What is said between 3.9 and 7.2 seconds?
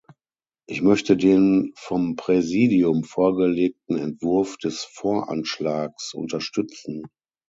Entwurf des Voranschlags unterstützen.